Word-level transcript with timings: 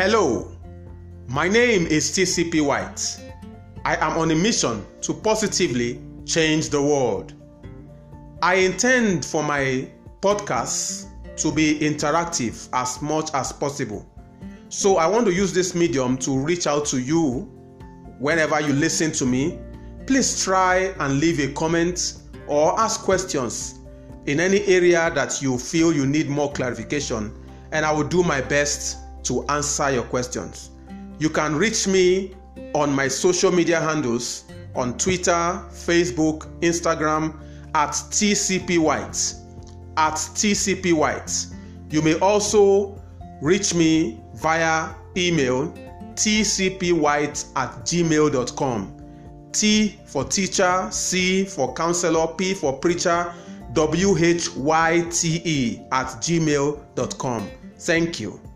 Hello, 0.00 0.52
my 1.26 1.48
name 1.48 1.84
is 1.88 2.12
TCP 2.12 2.64
Whyte. 2.64 3.20
I 3.84 3.96
am 3.96 4.16
on 4.16 4.30
a 4.30 4.34
mission 4.36 4.86
to 5.00 5.12
positively 5.12 6.00
change 6.24 6.68
the 6.68 6.80
world. 6.80 7.34
I 8.40 8.54
intend 8.54 9.24
for 9.24 9.42
my 9.42 9.90
podcasts 10.20 11.06
to 11.38 11.50
be 11.50 11.80
interactive 11.80 12.68
as 12.72 13.02
much 13.02 13.34
as 13.34 13.50
possible. 13.50 14.08
So 14.68 14.98
I 14.98 15.08
want 15.08 15.26
to 15.26 15.32
use 15.32 15.52
this 15.52 15.74
medium 15.74 16.16
to 16.18 16.38
reach 16.38 16.68
out 16.68 16.86
to 16.86 17.00
you 17.00 17.50
whenever 18.20 18.60
you 18.60 18.74
listen 18.74 19.10
to 19.14 19.26
me. 19.26 19.58
Please 20.06 20.44
try 20.44 20.94
and 21.00 21.18
leave 21.18 21.40
a 21.40 21.52
comment 21.54 22.22
or 22.46 22.78
ask 22.78 23.00
questions 23.00 23.80
in 24.26 24.38
any 24.38 24.64
area 24.66 25.10
that 25.16 25.42
you 25.42 25.58
feel 25.58 25.92
you 25.92 26.06
need 26.06 26.28
more 26.28 26.52
clarification, 26.52 27.36
and 27.72 27.84
I 27.84 27.90
will 27.90 28.06
do 28.06 28.22
my 28.22 28.40
best 28.40 28.98
to 29.24 29.44
answer 29.48 29.90
your 29.90 30.04
questions. 30.04 30.70
You 31.18 31.30
can 31.30 31.56
reach 31.56 31.86
me 31.86 32.34
on 32.74 32.94
my 32.94 33.08
social 33.08 33.50
media 33.50 33.80
handles 33.80 34.44
on 34.74 34.96
Twitter, 34.98 35.32
Facebook, 35.70 36.46
Instagram 36.60 37.34
at 37.74 37.90
TCP 37.90 38.78
Whyte. 38.78 39.34
At 39.96 40.14
TCP 40.14 40.92
Whyte. 40.92 41.46
You 41.90 42.02
may 42.02 42.18
also 42.20 43.00
reach 43.40 43.74
me 43.74 44.20
via 44.34 44.94
email 45.16 45.72
tcpwhyte 46.14 47.46
at 47.56 47.70
gmail.com. 47.84 48.94
T 49.52 49.98
for 50.04 50.24
teacher, 50.24 50.88
C 50.90 51.44
for 51.44 51.72
counselor, 51.74 52.26
P 52.34 52.54
for 52.54 52.78
preacher, 52.78 53.32
W 53.72 54.16
H 54.18 54.54
Y 54.56 55.06
T 55.10 55.40
E 55.44 55.80
at 55.92 56.06
gmail.com. 56.20 57.48
Thank 57.78 58.20
you. 58.20 58.47